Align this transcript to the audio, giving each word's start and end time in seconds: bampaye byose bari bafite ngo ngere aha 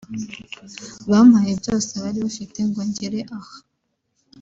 bampaye 1.09 1.51
byose 1.61 1.91
bari 2.03 2.19
bafite 2.25 2.59
ngo 2.67 2.81
ngere 2.89 3.19
aha 3.37 3.57